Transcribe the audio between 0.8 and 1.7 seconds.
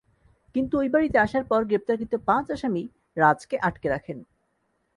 ওই বাড়িতে আসার পর